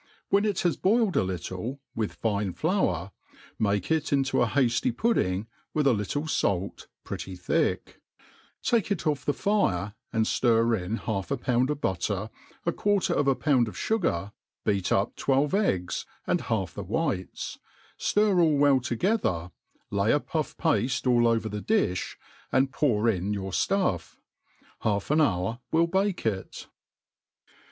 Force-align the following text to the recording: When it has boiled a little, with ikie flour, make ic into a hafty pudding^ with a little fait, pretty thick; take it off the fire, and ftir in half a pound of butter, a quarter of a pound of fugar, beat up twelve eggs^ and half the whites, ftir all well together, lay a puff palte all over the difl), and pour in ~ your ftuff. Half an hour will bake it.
When 0.29 0.45
it 0.45 0.61
has 0.61 0.77
boiled 0.77 1.15
a 1.15 1.21
little, 1.21 1.79
with 1.93 2.19
ikie 2.23 2.55
flour, 2.55 3.11
make 3.59 3.91
ic 3.91 4.11
into 4.11 4.41
a 4.41 4.47
hafty 4.47 4.91
pudding^ 4.91 5.45
with 5.75 5.85
a 5.85 5.93
little 5.93 6.25
fait, 6.25 6.87
pretty 7.03 7.35
thick; 7.35 8.01
take 8.63 8.89
it 8.89 9.05
off 9.05 9.23
the 9.23 9.33
fire, 9.35 9.93
and 10.11 10.25
ftir 10.25 10.75
in 10.83 10.95
half 10.95 11.29
a 11.29 11.37
pound 11.37 11.69
of 11.69 11.81
butter, 11.81 12.31
a 12.65 12.71
quarter 12.71 13.13
of 13.13 13.27
a 13.27 13.35
pound 13.35 13.67
of 13.67 13.75
fugar, 13.75 14.31
beat 14.65 14.91
up 14.91 15.15
twelve 15.15 15.51
eggs^ 15.51 16.05
and 16.25 16.41
half 16.41 16.73
the 16.73 16.81
whites, 16.81 17.59
ftir 17.99 18.41
all 18.41 18.57
well 18.57 18.79
together, 18.79 19.51
lay 19.91 20.11
a 20.11 20.19
puff 20.19 20.57
palte 20.57 21.05
all 21.05 21.27
over 21.27 21.47
the 21.47 21.61
difl), 21.61 22.15
and 22.51 22.71
pour 22.73 23.07
in 23.07 23.33
~ 23.33 23.33
your 23.35 23.51
ftuff. 23.51 24.15
Half 24.79 25.11
an 25.11 25.21
hour 25.21 25.59
will 25.71 25.85
bake 25.85 26.25
it. 26.25 26.65